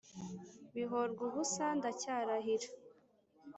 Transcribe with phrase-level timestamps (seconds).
[0.75, 2.67] bihorwubusa ndacyarahira